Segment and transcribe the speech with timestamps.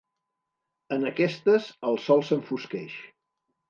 [0.97, 3.01] En aquestes, el sol s'enfosqueix.